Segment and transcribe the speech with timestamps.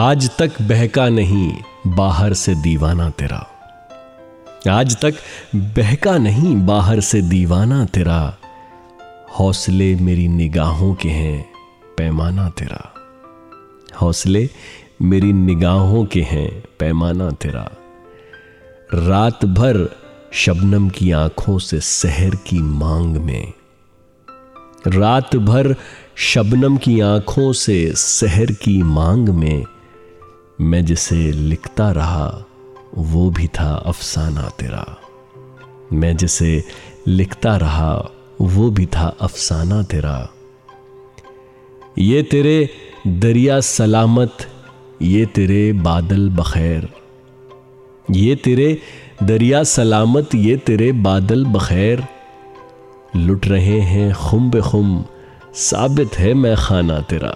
[0.00, 3.40] آج تک بہکا نہیں باہر سے دیوانہ تیرا۔
[4.70, 5.10] آج تک
[5.52, 8.30] بہکا نہیں باہر سے دیوانہ تیرا۔
[9.40, 11.42] حوصلے میری نگاہوں کے ہیں،
[11.96, 12.98] پیمانہ تیرا۔
[14.02, 14.46] حوصلے
[15.00, 17.64] میری نگاہوں کے ہیں، پیمانہ تیرا۔
[19.08, 19.76] رات بھر
[20.32, 23.46] شبنم کی آنکھوں سے سحر کی مانگ میں۔
[24.98, 25.66] رات بھر
[26.16, 29.77] شبنم کی آنکھوں سے سحر کی مانگ میں۔
[30.58, 32.42] میں جسے لکھتا رہا،
[32.96, 34.82] وہ بھی تھا افسانہ تیرا۔
[35.90, 36.60] میں جسے
[37.06, 38.02] لکھتا رہا،
[38.38, 40.24] وہ بھی تھا افسانہ تیرا۔
[41.96, 42.66] یہ تیرے
[43.04, 44.30] دریا سلامت،
[45.00, 46.82] یہ تیرے بادل بخیر۔
[48.08, 48.76] یہ تیرے
[49.20, 51.98] دریا سلامت، یہ تیرے بادل بخیر۔
[53.14, 55.02] لٹ رہے ہیں خم بے خم،
[55.54, 57.32] ثابت ہے میں خانہ تیرا۔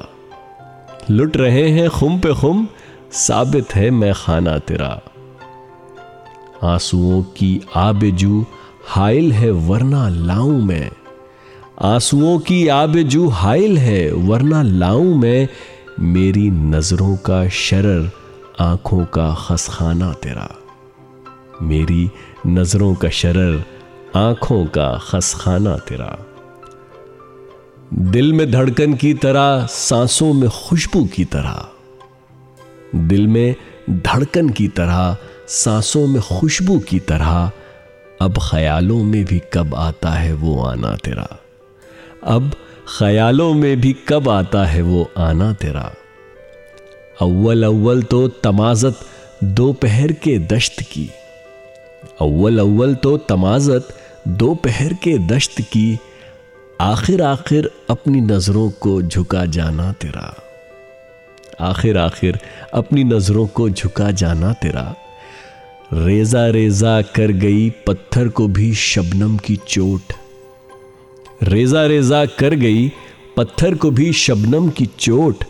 [1.11, 2.65] لٹ رہے ہیں خم پہ خم
[3.15, 4.97] ثابت ہے میں خانہ تیرا۔
[6.61, 8.43] آنسوؤں کی آب جو
[8.87, 10.91] حائل ہے ورنہ لاؤں میں۔
[11.77, 15.47] آنسوؤں کی آب جو حائل ہے ورنہ لاؤں میں۔
[15.99, 18.01] میری نظروں کا شرر
[18.59, 20.47] آنکھوں کا خسخانہ تیرا۔
[21.61, 22.09] میری
[22.45, 23.57] نظروں کا شرر
[24.13, 26.15] آنکھوں کا خسخانہ تیرا۔
[27.91, 31.72] دل میں دھڑکن کی طرح، سانسوں میں خوشبو کی طرح۔
[32.93, 33.53] دل میں
[33.87, 35.15] دھڑکن کی طرح،
[35.47, 37.49] سانسوں میں خوشبو کی طرح،
[38.19, 41.27] اب خیالوں میں بھی کب آتا ہے وہ آنا تیرا؟
[42.21, 42.43] اب
[42.85, 45.89] خیالوں میں بھی کب آتا ہے وہ آنا تیرا؟
[47.21, 49.05] اول اول تو تمازت
[49.41, 51.07] دوپہر کے دشت کی۔
[52.19, 53.93] اول اول تو تمازت
[54.25, 55.97] دوپہر کے دشت کی۔
[56.79, 60.52] آخر آخر اپنی نظروں کو جھکا جانا تیرا۔
[61.63, 62.31] آخر آخر
[62.73, 64.93] اپنی نظروں کو جھکا جانا تیرا۔
[66.05, 70.13] ریزا ریزا کر گئی پتھر کو بھی شبنم کی چوٹ۔
[71.49, 72.89] ریزا ریزا کر گئی
[73.35, 75.45] پتھر کو بھی شبنم کی چوٹ۔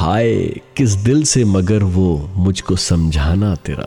[0.00, 3.86] ہائے، کس دل سے مگر وہ مجھ کو سمجھانا تیرا۔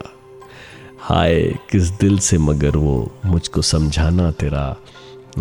[1.09, 4.74] ہائے، کس دل سے مگر وہ مجھ کو سمجھانا تیرا۔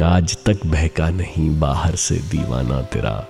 [0.03, 3.21] آج تک بہکا نہیں باہر سے دیوانہ تیرا۔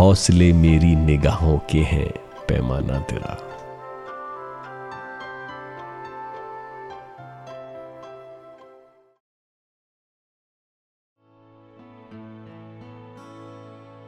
[0.00, 3.34] حوصلے میری نگاہوں کے ہیں۔ پیمانہ تیرا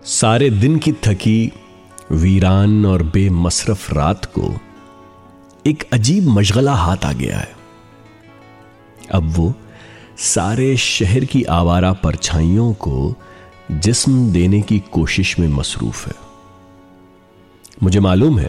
[0.04, 1.48] سارے دن کی تھکی
[2.10, 4.52] ویران اور بے مصرف رات کو
[5.62, 7.54] ایک عجیب مشغلہ ہاتھ آ گیا ہے
[9.08, 9.50] اب وہ
[10.16, 13.14] سارے شہر کی آوارہ پرچھائیوں کو
[13.68, 16.25] جسم دینے کی کوشش میں مصروف ہے
[17.82, 18.46] مجھے معلوم ہے،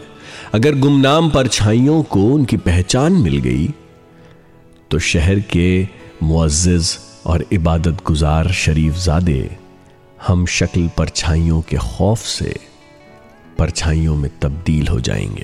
[0.51, 3.67] اگر گمنام پرچھائیوں کو ان کی پہچان مل گئی،
[4.88, 5.85] تو شہر کے
[6.21, 9.47] معزز اور عبادت گزار شریف زادے
[10.29, 12.53] ہم شکل پرچھائیوں کے خوف سے
[13.57, 15.44] پرچھائیوں میں تبدیل ہو جائیں گے۔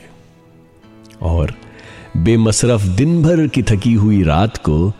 [1.19, 1.49] اور
[2.15, 4.91] بے مصرف دن بھر کی تھکی ہوئی رات کو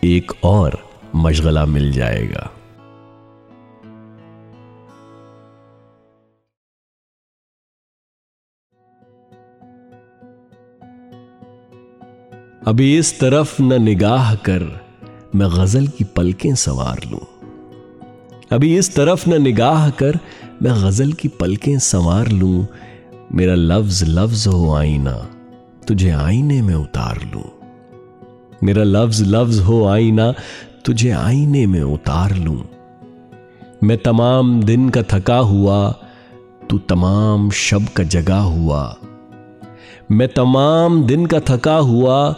[0.00, 0.72] ایک اور
[1.14, 2.46] مشغلہ مل جائے گا۔
[12.68, 14.62] ابھی اس طرف نہ نگاہ کر،
[15.34, 17.20] میں غزل کی پلکیں سوار لوں۔
[18.50, 20.12] ابھی اس طرف نہ نگاہ کر،
[20.60, 22.62] میں غزل کی پلکیں سنوار لوں۔
[23.30, 25.08] میرا لفظ لفظ ہو آئینہ،
[25.86, 27.42] تجھے آئینے میں اتار لوں۔
[28.62, 30.32] میرا لفظ لفظ ہو آئینہ،
[30.82, 32.62] تجھے آئینے میں اتار لوں۔
[33.82, 35.92] میں تمام دن کا تھکا ہوا،
[36.68, 38.90] تو تمام شب کا جگا ہوا۔
[40.10, 42.32] میں تمام دن کا تھکا ہوا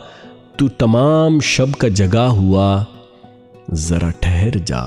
[0.60, 2.84] تو تمام شب کا جگا ہوا،
[3.72, 4.81] ذرا ٹھہر جا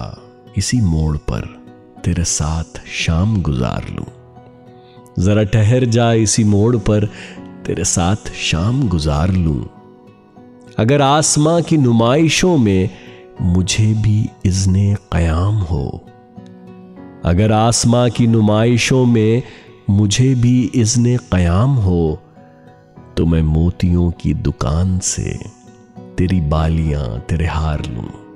[0.56, 1.46] اسی موڑ پر،
[2.02, 4.06] تیرے ساتھ شام گزار لوں۔
[5.20, 7.06] ذرا ٹھہر جا اسی موڑ پر،
[7.64, 9.64] تیرے ساتھ شام گزار لوں۔
[10.78, 12.88] اگر آسماں کی نمائشوں میں
[13.40, 14.76] مجھے بھی اذن
[15.10, 15.90] قیام ہو،
[17.24, 19.42] اگر آسماں کی نمائشوں میں
[19.88, 22.16] مجھے بھی اذن قیام ہو،
[23.16, 25.34] تو میں موتیوں کی دکان سے
[26.24, 28.36] تیری بالیاں تیرے ہار لوں۔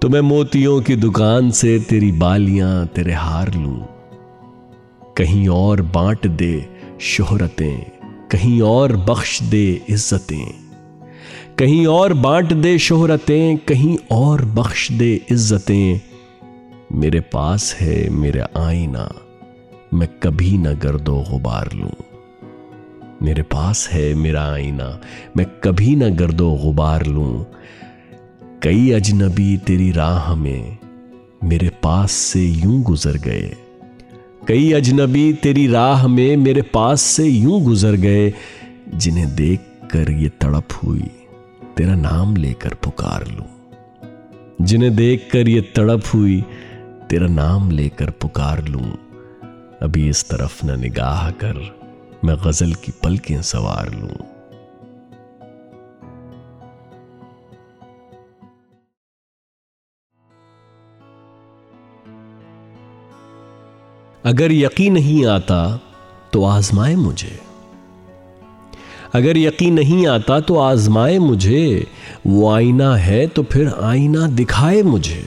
[0.00, 3.80] تو میں موتیوں کی دکان سے تیری بالیاں تیرے ہار لوں۔
[5.14, 6.60] کہیں اور بانٹ دے
[6.98, 7.76] شہرتیں،
[8.28, 10.46] کہیں اور بخش دے عزتیں۔
[11.56, 15.98] کہیں اور بانٹ دے شہرتیں، کہیں اور بخش دے عزتیں۔
[16.90, 19.08] میرے پاس ہے میرا آئینہ،
[19.92, 22.07] میں کبھی نہ گرد و غبار لوں۔
[23.20, 24.98] میرے پاس ہے میرا آئینہ،
[25.34, 27.44] میں کبھی نہ گرد و غبار لوں۔
[28.60, 30.70] کئی اجنبی تیری راہ میں
[31.42, 33.54] میرے پاس سے یوں گزر گئے۔
[34.44, 38.30] کئی اجنبی تیری راہ میں میرے پاس سے یوں گزر گئے
[38.86, 41.02] جنہیں دیکھ کر یہ تڑپ ہوئی،
[41.74, 43.74] تیرا نام لے کر پکار لوں۔
[44.58, 46.40] جنہیں دیکھ کر یہ تڑپ ہوئی،
[47.08, 48.96] تیرا نام لے کر پکار لوں۔
[49.80, 51.77] ابھی اس طرف نہ نگاہ کر۔
[52.22, 54.38] میں غزل کی پلکیں سوار لوں۔
[64.22, 65.76] اگر یقین نہیں آتا
[66.30, 67.36] تو آزمائے مجھے۔
[69.12, 71.84] اگر یقین نہیں آتا تو آزمائے مجھے۔
[72.24, 75.22] وہ آئینہ ہے تو پھر آئینہ دکھائے مجھے۔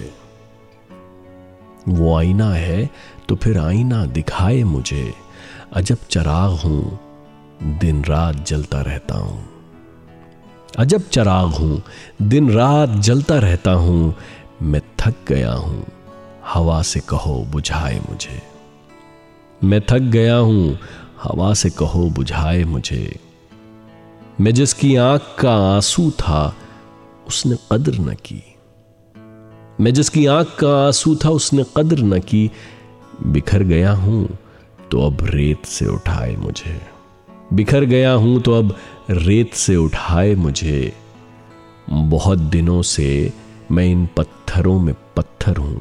[1.88, 2.88] وہ آئینہ ہے
[3.28, 5.12] تو پھر آئینہ دکھائے مجھے۔
[5.72, 6.82] عجب چراغ ہوں،
[7.82, 9.42] دن رات جلتا رہتا ہوں۔
[10.76, 11.78] عجب چراغ ہوں،
[12.18, 14.12] دن رات جلتا رہتا ہوں۔
[14.62, 15.82] میں تھک گیا ہوں،
[16.56, 18.40] ہوا سے کہو بجھائے مجھے۔
[19.62, 20.70] میں تھک گیا ہوں،
[21.26, 23.12] ہوا سے کہو بجھائے مجھے۔
[24.40, 26.52] میں جس کی آنکھ کا آنسو تھا،
[27.26, 28.40] اس نے قدر نہ کی۔
[29.80, 32.48] میں جس کی آنکھ کا آنسو تھا، اس نے قدر نہ کی۔
[33.20, 34.28] بکھر گیا ہوں
[34.92, 36.78] تو اب ریت سے اٹھائے مجھے۔
[37.52, 38.66] بکھر گیا ہوں تو اب
[39.26, 40.90] ریت سے اٹھائے مجھے۔
[42.10, 43.30] بہت دنوں سے
[43.70, 45.80] میں ان پتھروں میں پتھر ہوں۔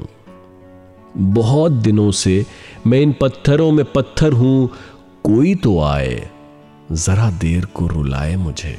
[1.21, 2.43] بہت دنوں سے
[2.85, 4.67] میں ان پتھروں میں پتھر ہوں۔
[5.23, 6.21] کوئی تو آئے،
[6.93, 8.77] ذرا دیر کو رلائے مجھے۔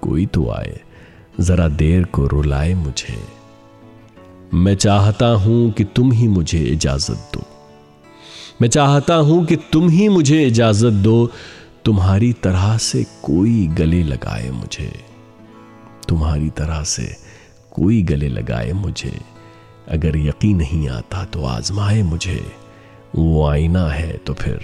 [0.00, 0.74] کوئی تو آئے،
[1.40, 3.14] ذرا دیر کو رلائے مجھے۔
[4.52, 7.57] میں چاہتا ہوں کہ تم ہی مجھے اجازت دو۔
[8.60, 11.28] میں چاہتا ہوں کہ تم ہی مجھے اجازت دو،
[11.84, 14.90] تمہاری طرح سے کوئی گلے لگائے مجھے۔
[16.06, 17.06] تمہاری طرح سے
[17.68, 19.10] کوئی گلے لگائے مجھے۔
[19.86, 22.38] اگر یقین نہیں آتا تو آزمائے مجھے۔
[23.14, 24.56] وہ آئینہ ہے تو پھر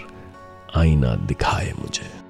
[0.75, 2.24] آئینہ دکھائے مجھے۔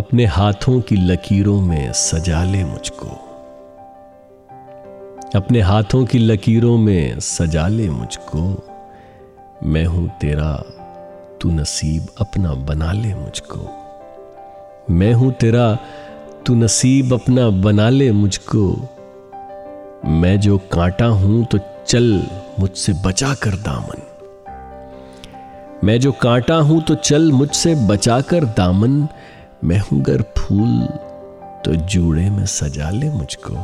[0.00, 3.08] اپنے ہاتھوں کی لکیروں میں سجا لے مجھ کو۔
[5.34, 8.56] اپنے ہاتھوں کی لکیروں میں سجا لے مجھ کو۔
[9.62, 10.56] میں ہوں تیرا،
[11.38, 13.70] تو نصیب اپنا بنا لے مجھ کو۔
[14.88, 15.74] میں ہوں تیرا،
[16.44, 18.76] تو نصیب اپنا بنا لے مجھ کو۔
[20.04, 22.20] میں جو کانٹا ہوں تو چل
[22.58, 24.26] مجھ سے بچا کر دامن۔
[25.82, 29.06] میں جو کانٹا ہوں تو چل مجھ سے بچا کر دامن۔
[29.62, 30.86] میں ہوں گر پھول،
[31.64, 33.54] تو جوڑے میں سجا لے مجھ کو۔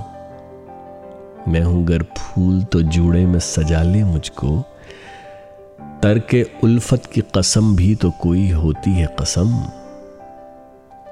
[1.46, 4.62] میں ہوں گر پھول، تو جوڑے میں سجا لے مجھ کو۔
[6.00, 9.50] ترک الفت کی قسم بھی تو کوئی ہوتی ہے قسم۔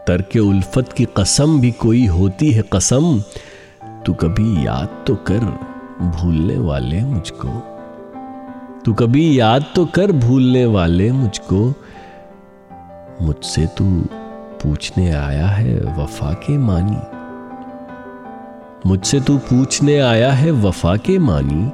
[0.07, 3.19] ترک الفت کی قسم بھی کوئی ہوتی ہے قسم۔
[4.05, 5.39] تو کبھی یاد تو کر
[6.01, 7.61] بھولنے والے مجھ کو۔
[8.85, 11.73] تو کبھی یاد تو کر بھولنے والے مجھ کو۔
[13.21, 13.85] مجھ سے تو
[14.65, 17.17] پوچھنے آیا ہے، وفا کے مانی
[18.85, 21.69] مجھ سے تو پوچھنے آیا ہے، وفا کے مانی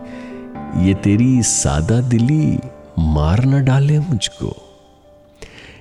[0.77, 2.57] یہ تیری سادہ دلی
[2.97, 4.55] مار نہ ڈالے مجھ کو۔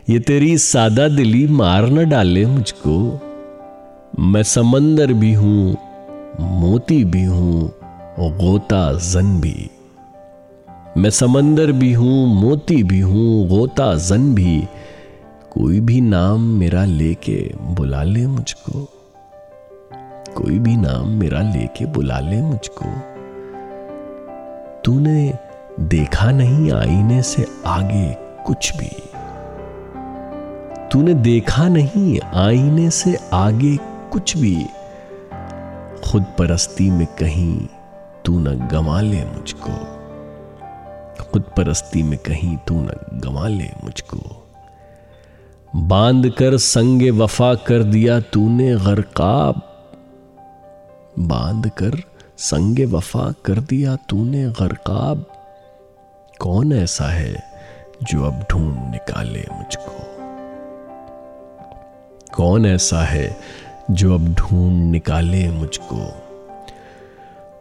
[0.08, 3.18] یہ تیری سادہ دلی مار نہ ڈالے مجھ کو۔
[4.18, 5.74] میں سمندر بھی ہوں،
[6.40, 7.68] موتی بھی ہوں،
[8.18, 9.68] غوطہ زن بھی۔
[10.96, 14.62] میں سمندر بھی ہوں، موتی بھی ہوں، غوطہ زن بھی۔
[15.50, 18.86] کوئی بھی نام میرا لے کے بلا لے مجھ کو۔
[20.34, 22.86] کوئی بھی نام میرا لے کے بلا لے مجھ کو۔
[24.82, 25.32] تو نے
[25.78, 28.14] دیکھا نہیں آئینے سے آگے
[28.46, 28.90] کچھ بھی۔
[30.90, 33.76] تو نے دیکھا نہیں آئینے سے آگے
[34.10, 34.64] کچھ بھی۔
[36.02, 37.68] خود پرستی میں کہیں
[38.22, 39.72] تو نہ گما لے مجھ کو۔
[41.20, 44.49] خود پرستی میں کہیں تو نہ گما لے مجھ کو۔
[45.74, 49.56] باندھ کر سنگ وفا کر دیا تو نے غرقاب۔
[51.18, 51.90] باندھ کر
[52.38, 55.20] سنگ وفا کر دیا تو نے غرقاب۔
[56.40, 57.36] کون ایسا ہے
[58.02, 60.22] جو اب ڈھونڈ نکالے مجھ کو؟
[62.32, 63.34] کون ایسا ہے
[63.90, 66.10] جو اب ڈھونڈ نکالے مجھ کو؟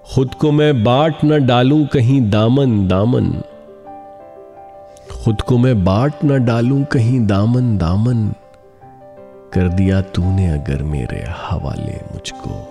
[0.03, 3.31] خود کو میں باٹ نہ ڈالوں کہیں دامن دامن۔
[5.19, 8.29] خود کو میں باٹ نہ ڈالوں، کہیں دامن دامن
[9.51, 12.65] کر دیا تو نے اگر میرے حوالے مجھ کو۔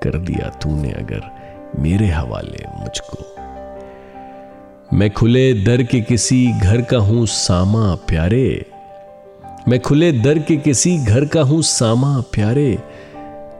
[0.00, 1.18] کر دیا تو نے اگر
[1.78, 3.40] میرے حوالے مجھ کو۔
[4.92, 8.58] میں کھلے در کے کسی گھر کا ہوں ساما پیارے۔
[9.66, 12.76] میں کھلے در کے کسی گھر کا ہوں ساما پیارے۔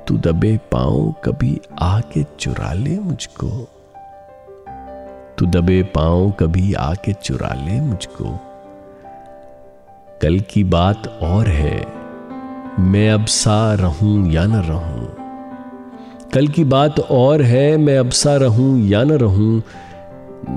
[0.05, 3.67] تو دبے پاؤں کبھی آ کے چرا لے مجھ کو۔
[5.37, 8.37] تو دبے پاؤں کبھی آ کے چرا لے مجھ کو۔
[10.21, 11.85] کل کی بات اور ہے،
[12.79, 15.07] میں اب سا رہوں یا نہ رہوں۔
[16.33, 19.61] کل کی بات اور ہے، میں اب سا رہوں یا نہ رہوں۔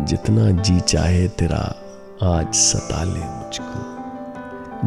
[0.07, 1.71] جتنا جی چاہے تیرا
[2.19, 3.79] آج ستا لے مجھ کو۔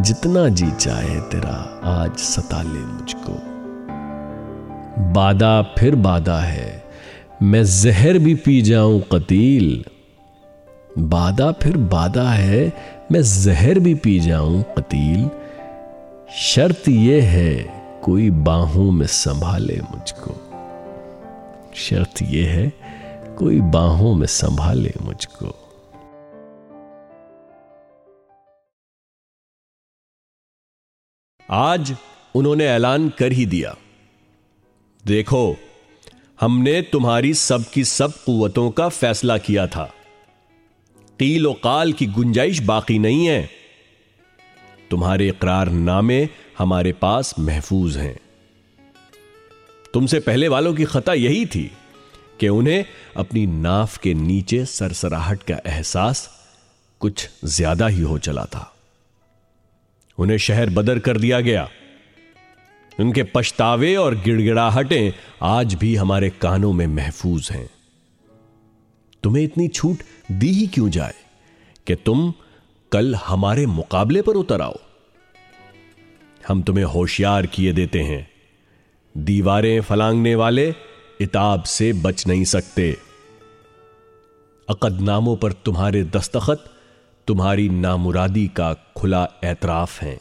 [0.02, 3.36] جتنا جی چاہے تیرا آج ستا لے مجھ کو۔
[5.14, 6.78] بادہ پھر بادہ ہے۔
[7.42, 9.82] میں زہر بھی پی جاؤں قتیل۔
[10.96, 12.70] بادہ پھر بادہ ہے،
[13.10, 15.28] میں زہر بھی پی جاؤں قتیل۔
[16.30, 17.62] شرط یہ ہے،
[18.00, 20.34] کوئی باہوں میں سنبھالے مجھ کو۔
[21.74, 22.70] شرط یہ ہے،
[23.36, 25.52] کوئی باہوں میں سنبھالے مجھ کو۔
[31.48, 31.92] آج
[32.34, 33.72] انہوں نے اعلان کر ہی دیا۔
[35.08, 35.52] دیکھو۔
[36.42, 39.86] ہم نے تمہاری سب کی سب قوتوں کا فیصلہ کیا تھا۔
[41.16, 43.46] قیل و قال کی گنجائش باقی نہیں ہے۔
[44.88, 46.24] تمہارے اقرار نامے
[46.60, 48.14] ہمارے پاس محفوظ ہیں۔
[49.92, 51.68] تم سے پہلے والوں کی خطا یہی تھی
[52.38, 52.82] کہ انہیں
[53.14, 56.28] اپنی ناف کے نیچے سرسراہٹ کا احساس
[56.98, 58.64] کچھ زیادہ ہی ہو چلا تھا۔
[60.18, 61.66] انہیں شہر بدر کر دیا گیا۔
[62.98, 67.66] ان کے پچھتاوے اور گڑ گڑاہٹیں آج بھی ہمارے کانوں میں محفوظ ہیں۔
[69.22, 71.12] تمہیں اتنی چھوٹ دی ہی کیوں جائے
[71.84, 72.30] کہ تم
[72.90, 74.72] کل ہمارے مقابلے پر اتر آؤ؟
[76.50, 78.22] ہم تمہیں ہوشیار کیے دیتے ہیں۔
[79.14, 80.72] دیواریں فلانگنے والے
[81.20, 82.92] اتاب سے بچ نہیں سکتے۔
[84.68, 86.68] عقد ناموں پر تمہارے دستخط
[87.26, 90.16] تمہاری نامرادی کا کھلا اعتراف ہیں۔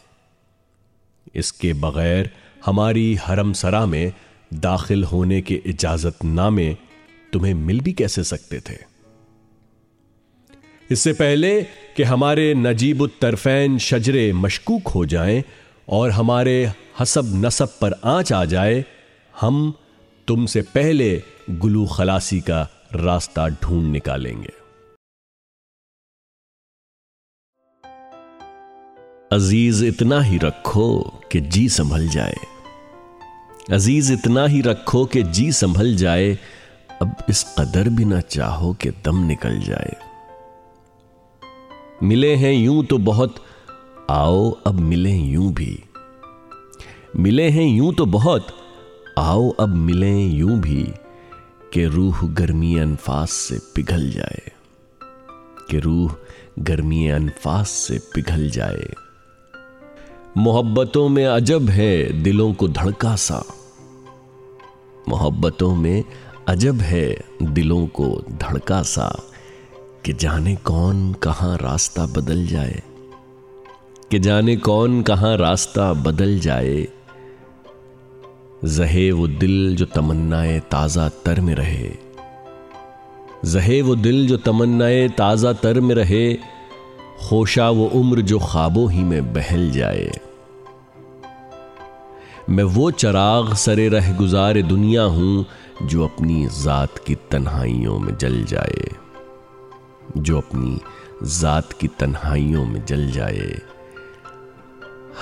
[1.34, 2.26] اس کے بغیر
[2.68, 4.10] ہماری حرم سرا میں
[4.50, 6.74] داخل ہونے کے اجازت نامے
[7.32, 8.78] تمہیں مل بھی کیسے سکتے تھے؟
[10.90, 11.64] اس سے پہلے
[11.96, 15.42] کہ ہمارے نجیب الطرفین شجرے مشکوک ہو جائیں
[15.86, 16.66] اور ہمارے
[17.02, 18.82] حسب نصب پر آنچ آ جائے،
[19.44, 19.72] ہم
[20.26, 21.20] تم سے پہلے
[21.64, 24.62] گلو خلاصی کا راستہ ڈھونڈ نکالیں گے۔
[29.32, 32.51] عزیز، اتنا ہی رکھو کہ جی سنبھل جائے۔
[33.70, 36.36] عزیز، اتنا ہی رکھو کہ جی سنبھل جائے۔
[37.00, 39.92] اب اس قدر بھی نہ چاہو کہ دم نکل جائے۔
[42.02, 43.40] ملے ہیں یوں تو بہت۔
[44.08, 45.78] آؤ، اب ملیں یوں بھی۔
[47.14, 48.42] ملے ہیں یوں تو بہت۔
[49.16, 50.86] آؤ، اب ملیں یوں بھی۔
[51.72, 54.50] کہ روح گرمی انفاس سے پگھل جائے۔
[55.70, 56.14] کہ روح
[56.68, 59.11] گرمی انفاس سے پگھل جائے۔
[60.36, 63.40] محبتوں میں عجب ہے دلوں کو دھڑکا سا۔
[65.08, 66.02] محبتوں میں
[66.46, 69.10] عجب ہے دلوں کو دھڑکا سا
[70.02, 72.74] کہ جانے کون کہاں راستہ بدل جائے۔
[74.10, 76.86] کہ جانے کون کہاں راستہ بدل جائے۔
[78.64, 81.90] زہے وہ دل جو تمنائے تازہ تر میں رہے۔
[83.44, 86.36] زہے وہ دل جو تمنائے تازہ تر میں رہے۔
[87.22, 90.12] خوشا وہ عمر جو خوابوں ہی میں بہل جائے۔
[92.48, 95.44] میں وہ چراغ سرے رہ گزار دنیا ہوں
[95.82, 98.84] جو اپنی ذات کی تنہائیوں میں جل جائے۔
[100.16, 100.78] جو اپنی
[101.24, 103.56] ذات کی تنہائیوں میں جل جائے۔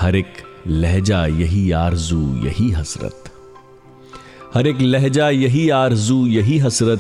[0.02, 0.28] ہر ایک
[0.66, 3.16] لہجہ یہی آرزو، یہی حسرت۔
[4.56, 7.00] ہر ایک لہجہ یہی آرزو، یہی حسرت۔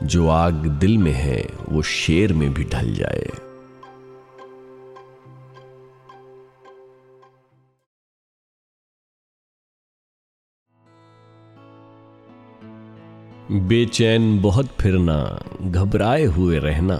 [0.00, 3.53] جو آگ دل میں ہے، وہ شیر میں بھی ڈھل جائے۔
[13.62, 15.24] بے چین بہت پھرنا،
[15.74, 16.98] گھبرائے ہوئے رہنا۔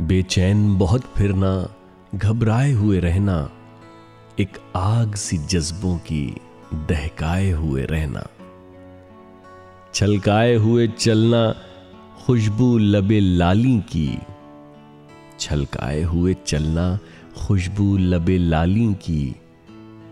[0.00, 1.66] بے چین بہت پھرنا،
[2.22, 3.46] گھبرائے ہوئے رہنا۔
[4.36, 6.34] ایک آگ سی جذبوں کی
[6.88, 8.20] دہکائے ہوئے رہنا۔
[9.92, 11.52] چھلکائے ہوئے چلنا،
[12.14, 14.16] خوشبو لبے لالی کی۔
[15.36, 16.96] چھلکائے ہوئے چلنا،
[17.34, 19.32] خوشبو لبے لالی کی۔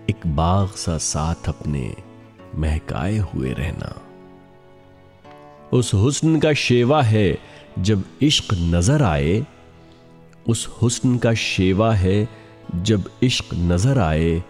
[0.06, 1.92] ایک باغ سا ساتھ اپنے
[2.54, 4.07] مہکائے ہوئے رہنا۔
[5.70, 7.34] اس حسن کا شیوا ہے
[7.76, 9.40] جب عشق نظر آئے۔
[10.46, 12.24] اس حسن کا شیوا ہے
[12.74, 14.40] جب عشق نظر آئے۔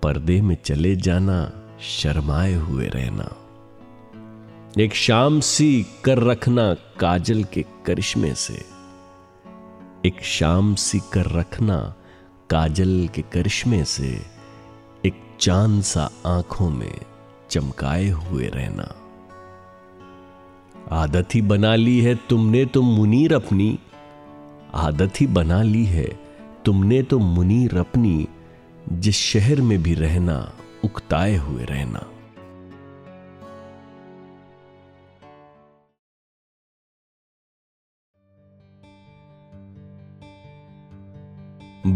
[0.00, 3.24] پردے میں چلے جانا، شرمائے ہوئے رہنا۔
[4.76, 8.58] ایک شام سی کر رکھنا کاجل کے کرشمے سے۔
[10.02, 11.92] ایک شام سی کر رکھنا
[12.46, 14.18] کاجل کے کرشمے سے۔
[15.02, 16.92] ایک چاند سا آنکھوں میں
[17.48, 18.84] چمکائے ہوئے رہنا۔
[20.90, 23.76] عادت ہی بنا لی ہے تم نے تو منیر اپنی۔
[24.72, 26.06] عادت ہی بنا لی ہے
[26.64, 28.24] تم نے تو منیر اپنی،
[28.86, 30.44] جس شہر میں بھی رہنا،
[30.82, 31.98] اکتائے ہوئے رہنا۔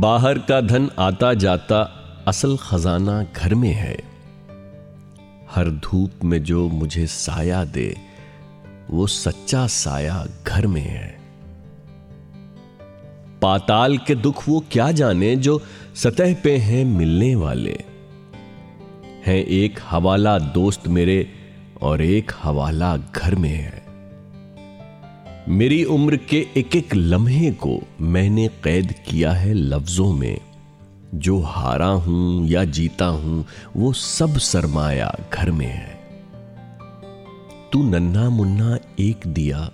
[0.00, 1.84] باہر کا دھن آتا جاتا
[2.26, 3.96] اصل خزانہ گھر میں ہے۔
[5.56, 7.94] ہر دھوپ میں جو مجھے سایہ دے
[8.92, 11.10] وہ سچا سایہ گھر میں ہے۔
[13.40, 15.58] پاتال کے دکھ وہ کیا جانے جو
[15.94, 17.76] سطح پہ ہیں ملنے والے۔
[19.26, 21.24] ہیں ایک حوالہ دوست میرے
[21.74, 23.80] اور ایک حوالہ گھر میں ہے۔
[25.46, 30.36] میری عمر کے ایک ایک لمحے کو میں نے قید کیا ہے لفظوں میں۔
[31.12, 33.42] جو ہارا ہوں یا جیتا ہوں
[33.74, 35.92] وہ سب سرمایہ گھر میں ہے۔
[37.70, 39.68] تو ننا منا ایک دیا،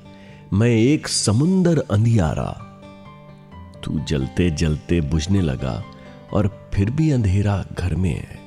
[0.52, 2.52] میں ایک سمندر اندھیارا۔
[3.80, 5.82] تو جلتے جلتے بجھنے لگا
[6.30, 8.38] اور پھر بھی اندھیرا گھر میں ہے۔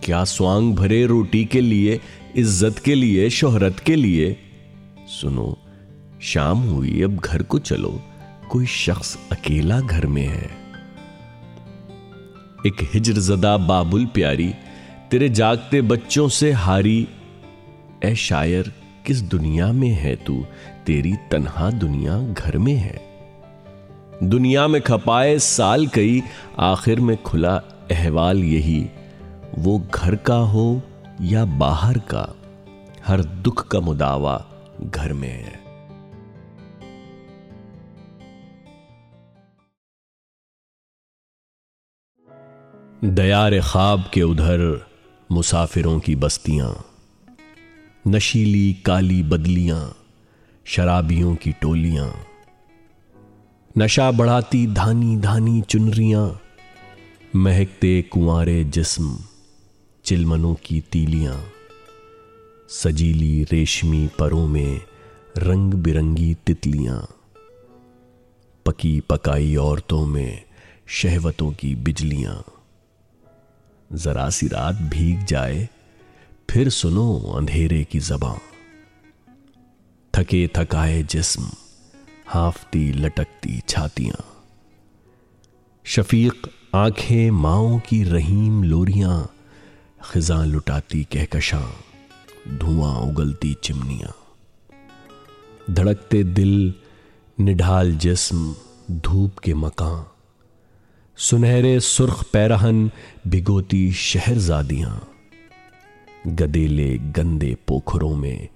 [0.00, 1.98] کیا سوانگ بھرے روٹی کے لیے،
[2.36, 4.34] عزت کے لیے، شہرت کے لیے؟
[5.08, 5.54] سنو،
[6.20, 7.98] شام ہوئی، اب گھر کو چلو۔
[8.48, 10.46] کوئی شخص اکیلا گھر میں ہے۔
[12.62, 14.52] ایک ہجر زدہ بابل پیاری،
[15.08, 17.04] تیرے جاگتے بچوں سے ہاری۔
[18.00, 18.68] اے شاعر،
[19.04, 20.40] کس دنیا میں ہے تو؟
[20.84, 22.96] تیری تنہا دنیا گھر میں ہے۔
[24.20, 26.20] دنیا میں کھپائے سال کئی،
[26.56, 27.56] آخر میں کھلا
[27.90, 28.86] احوال یہی۔
[29.58, 30.78] وہ گھر کا ہو
[31.20, 32.26] یا باہر کا،
[33.08, 34.38] ہر دکھ کا مداوع
[34.94, 35.66] گھر میں ہے۔
[43.00, 44.60] دیار خواب کے ادھر
[45.30, 46.95] مسافروں کی بستیاں۔
[48.06, 49.90] نشیلی کالی بدلیاں،
[50.64, 52.08] شرابیوں کی ٹولیاں۔
[53.76, 56.28] نشا بڑھاتی دھانی دھانی چنریاں،
[57.34, 59.16] مہکتے کنوارے جسم،
[60.02, 61.34] چلمنوں کی تیلیاں۔
[62.68, 64.78] سجیلی ریشمی پروں میں
[65.38, 67.02] رنگ برنگی تتلیاں۔
[68.64, 70.36] پکی پکائی عورتوں میں
[70.86, 72.42] شہوتوں کی بجلیاں۔
[73.92, 75.66] ذرا سی رات بھیگ جائے
[76.46, 78.34] پھر سنو اندھیرے کی زباں۔
[80.10, 81.42] تھکے تھکائے جسم،
[82.34, 84.22] ہافتی لٹکتی چھاتیاں۔
[85.84, 89.24] شفیق، آنکھیں ماؤں کی رحیم لوریاں۔
[90.00, 91.66] خزاں لٹاتی کہکشاں،
[92.60, 94.12] دھواں اگلتی چمنیاں۔
[95.70, 96.70] دھڑکتے دل،
[97.38, 98.52] نڈھال جسم،
[98.88, 100.02] دھوپ کے مکان
[101.18, 102.86] سنہرے سرخ پیرہن،
[103.24, 105.15] بھگوتی شہرزادیاں۔
[106.26, 108.46] گدیلے گندے پوکھروں میں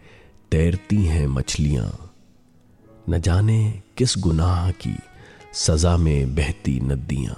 [0.49, 1.91] تیرتی ہیں مچھلیاں۔
[3.09, 4.95] نہ جانے کس گناہ کی
[5.53, 7.35] سزا میں بہتی ندیاں۔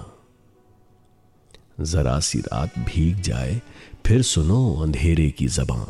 [1.83, 3.59] ذرا سی رات بھیگ جائے،
[4.03, 5.87] پھر سنو اندھیرے کی زباں۔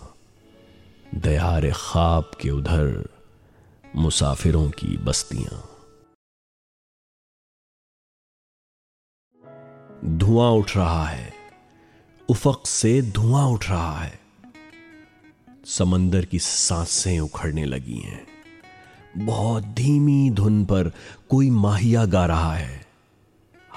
[1.17, 2.87] دیار خواب کے ادھر
[3.95, 5.61] مسافروں کی بستیاں۔
[10.03, 11.31] دھواں اٹھ رہا ہے۔
[12.29, 14.22] افق سے دھواں اٹھ رہا ہے۔
[15.67, 18.25] سمندر کی سانسیں اکھڑنے لگی ہیں۔
[19.27, 20.89] بہت دھیمی دھن پر
[21.29, 22.79] کوئی ماہیا گا رہا ہے۔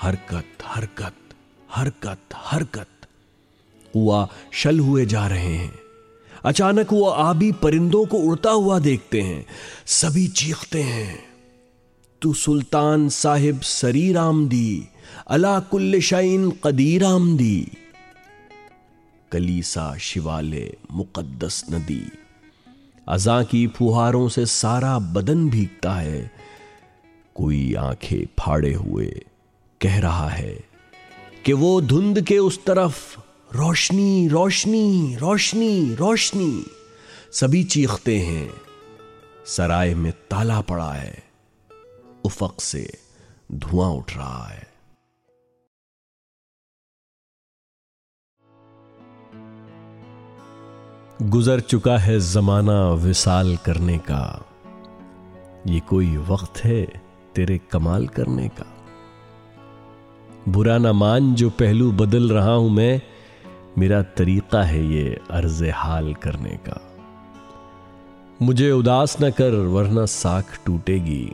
[0.04, 1.34] حرکت حرکت
[1.80, 3.06] حرکت حرکت۔
[3.96, 5.68] ہوا شل ہوئے جا رہے ہیں۔
[6.44, 9.42] اچانک وہ آبی پرندوں کو اڑتا ہوا دیکھتے ہیں۔
[9.86, 11.18] سبھی چیختے ہیں۔
[12.20, 14.82] تو سلطان صاحب سری رام دی
[15.26, 17.66] اللہ کل شعین قدیرام دی
[19.36, 22.04] کلیسا شوالے مقدس ندی۔
[23.06, 26.28] ازاں کی پھوہاروں سے سارا بدن بھیگتا ہے۔
[27.34, 29.12] کوئی آنکھیں پھاڑے ہوئے
[29.80, 30.60] کہہ رہا ہے
[31.44, 33.20] کہ وہ دھند کے اس طرف
[33.54, 36.64] روشنی روشنی روشنی روشنی۔
[37.32, 38.48] سبھی چیختے ہیں،
[39.46, 41.16] سرائے میں تالا پڑا ہے،
[42.24, 42.86] افق سے
[43.48, 44.75] دھواں اٹھ رہا ہے۔
[51.22, 54.38] گزر چکا ہے زمانہ وصال کرنے کا۔
[55.66, 56.86] یہ کوئی وقت ہے
[57.34, 58.64] تیرے کمال کرنے کا۔
[60.54, 62.98] برا نہ مان جو پہلو بدل رہا ہوں میں،
[63.78, 66.74] میرا طریقہ ہے یہ عرض حال کرنے کا۔
[68.40, 71.30] مجھے اداس نہ کر ورنہ ساکھ ٹوٹے گی۔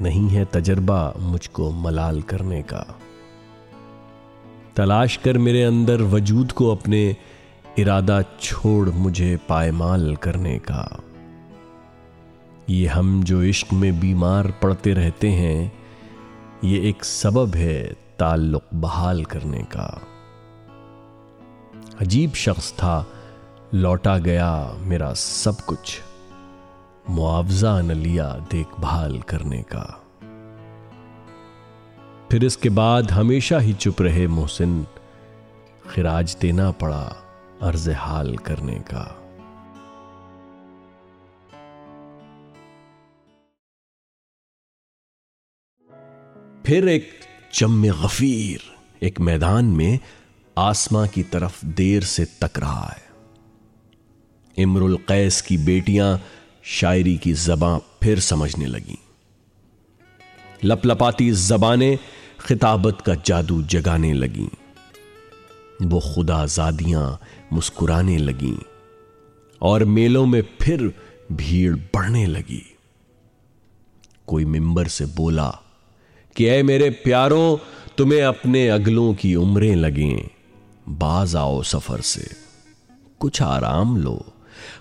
[0.00, 2.84] نہیں ہے تجربہ مجھ کو ملال کرنے کا۔
[4.74, 7.12] تلاش کر میرے اندر وجود کو اپنے
[7.78, 10.86] ارادہ چھوڑ مجھے پائمال کرنے کا۔
[12.66, 15.68] یہ ہم جو عشق میں بیمار پڑتے رہتے ہیں،
[16.62, 19.90] یہ ایک سبب ہے تعلق بحال کرنے کا۔
[22.00, 23.04] عجیب شخص تھا،
[23.72, 26.00] لوٹا گیا میرا سب کچھ،
[27.08, 29.86] معاوضہ نہ لیا دیکھ بھال کرنے کا۔
[32.28, 34.82] پھر اس کے بعد ہمیشہ ہی چپ رہے محسن،
[35.94, 37.08] خراج دینا پڑا۔
[37.60, 39.04] عرض حال کرنے کا۔
[46.64, 47.10] پھر ایک
[47.50, 49.98] چم غفیر، ایک میدان میں
[50.56, 53.08] آسماں کی طرف دیر سے تک رہا ہے۔
[54.62, 56.16] امر القیس کی بیٹیاں
[56.62, 58.96] شاعری کی زباں پھر سمجھنے لگیں۔
[60.64, 61.96] لپ لپاتی زبانیں
[62.36, 64.68] خطابت کا جادو جگانے لگیں۔
[65.90, 67.16] وہ خدا زادیاں
[67.50, 68.64] مسکرانے لگیں
[69.58, 70.88] اور میلوں میں پھر
[71.30, 72.60] بھیڑ بڑھنے لگی۔
[74.24, 75.50] کوئی ممبر سے بولا
[76.34, 77.56] کہ اے میرے پیاروں،
[77.96, 80.18] تمہیں اپنے اگلوں کی عمریں لگیں۔
[80.88, 82.24] باز آؤ سفر سے۔
[83.18, 84.18] کچھ آرام لو۔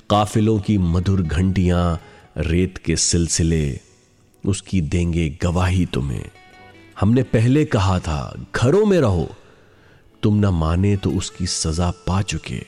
[0.08, 1.96] قافلوں کی مدر گھنٹیاں
[2.40, 3.76] ریت کے سلسلے،
[4.44, 6.24] اس کی دیں گے گواہی تمہیں۔
[7.02, 9.26] ہم نے پہلے کہا تھا، گھروں میں رہو۔
[10.22, 12.60] تم نہ مانے تو اس کی سزا پا چکے۔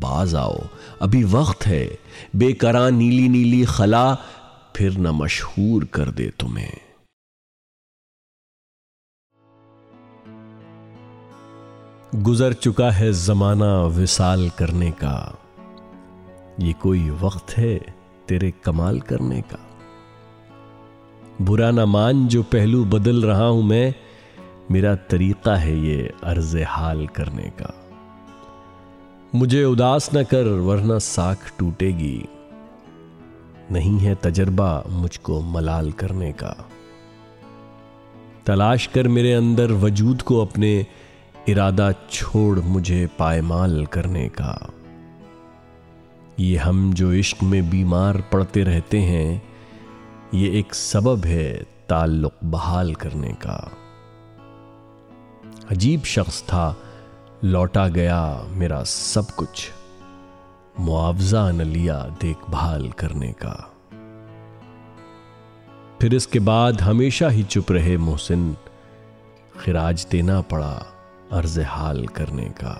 [0.00, 0.56] باز آؤ،
[1.00, 1.96] ابھی وقت ہے۔
[2.34, 4.14] بے کرا نیلی نیلی خلا
[4.72, 6.88] پھر نہ مشہور کر دے تمہیں۔
[12.26, 15.30] گزر چکا ہے زمانہ وصال کرنے کا۔
[16.58, 17.78] یہ کوئی وقت ہے
[18.26, 19.56] تیرے کمال کرنے کا۔
[21.46, 23.90] برا نہ مان جو پہلو بدل رہا ہوں میں۔
[24.70, 27.66] میرا طریقہ ہے یہ عرض حال کرنے کا۔
[29.32, 32.22] مجھے اداس نہ کر ورنہ ساکھ ٹوٹے گی۔
[33.70, 36.54] نہیں ہے تجربہ مجھ کو ملال کرنے کا۔
[38.44, 40.82] تلاش کر میرے اندر وجود کو اپنے
[41.46, 44.56] ارادہ چھوڑ مجھے پائمال کرنے کا۔
[46.38, 49.38] یہ ہم جو عشق میں بیمار پڑتے رہتے ہیں،
[50.32, 53.60] یہ ایک سبب ہے تعلق بحال کرنے کا۔
[55.70, 56.74] عجیب شخص تھا،
[57.42, 59.70] لوٹا گیا میرا سب کچھ،
[60.78, 63.54] معاوضہ نہ لیا دیکھ بھال کرنے کا۔
[65.98, 68.52] پھر اس کے بعد ہمیشہ ہی چپ رہے محسن،
[69.64, 70.78] خراج دینا پڑا
[71.30, 72.74] عرض حال کرنے کا۔